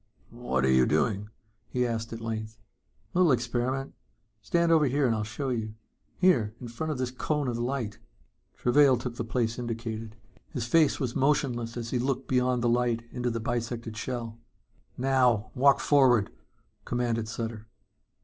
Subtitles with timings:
[0.31, 1.29] "What are you doing?"
[1.69, 2.57] he asked at length.
[3.13, 3.93] "Little experiment.
[4.41, 5.75] Stand over here and I'll show you.
[6.17, 7.99] Here, in front of this cone of light."
[8.55, 10.15] Travail took the place indicated.
[10.49, 14.39] His face was emotionless as he looked beyond the light into the bisected shell.
[14.97, 16.31] "Now walk forward,"
[16.83, 17.67] commanded Sutter.